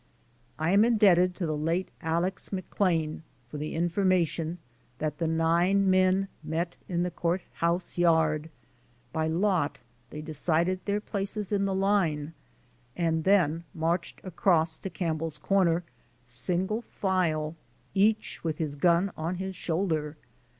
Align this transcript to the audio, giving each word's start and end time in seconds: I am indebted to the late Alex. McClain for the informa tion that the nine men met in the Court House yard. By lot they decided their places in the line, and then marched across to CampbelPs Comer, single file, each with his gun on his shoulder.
I 0.57 0.71
am 0.71 0.83
indebted 0.83 1.35
to 1.35 1.45
the 1.45 1.55
late 1.55 1.91
Alex. 2.01 2.49
McClain 2.49 3.21
for 3.47 3.59
the 3.59 3.75
informa 3.75 4.27
tion 4.27 4.57
that 4.97 5.19
the 5.19 5.27
nine 5.27 5.91
men 5.91 6.27
met 6.43 6.75
in 6.89 7.03
the 7.03 7.11
Court 7.11 7.43
House 7.53 7.99
yard. 7.99 8.49
By 9.13 9.27
lot 9.27 9.81
they 10.09 10.23
decided 10.23 10.79
their 10.85 11.01
places 11.01 11.51
in 11.51 11.65
the 11.65 11.75
line, 11.75 12.33
and 12.97 13.25
then 13.25 13.63
marched 13.75 14.19
across 14.23 14.75
to 14.79 14.89
CampbelPs 14.89 15.39
Comer, 15.39 15.83
single 16.23 16.81
file, 16.81 17.55
each 17.93 18.43
with 18.43 18.57
his 18.57 18.75
gun 18.75 19.11
on 19.15 19.35
his 19.35 19.55
shoulder. 19.55 20.17